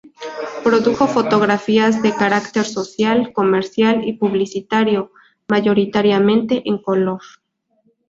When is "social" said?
2.65-3.31